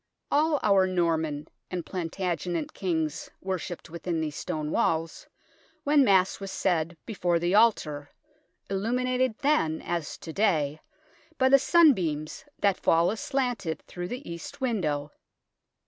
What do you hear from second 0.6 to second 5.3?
our Norman and Plant agenet kings worshipped within these stone walls,